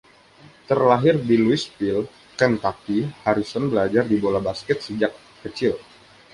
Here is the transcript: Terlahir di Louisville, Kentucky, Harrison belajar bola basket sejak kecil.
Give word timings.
Terlahir 0.69 1.15
di 1.27 1.35
Louisville, 1.43 2.05
Kentucky, 2.39 2.99
Harrison 3.23 3.63
belajar 3.71 4.03
bola 4.25 4.39
basket 4.49 4.77
sejak 4.87 5.11
kecil. 5.45 5.73